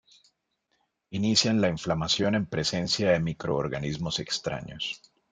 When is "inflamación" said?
1.69-2.33